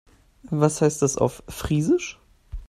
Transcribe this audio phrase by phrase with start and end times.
[0.49, 2.17] Was heißt das auf Friesisch?